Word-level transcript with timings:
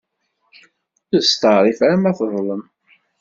Ur 1.13 1.21
testeεrif 1.21 1.79
ara 1.85 1.95
ma 2.01 2.11
teḍlem. 2.17 2.63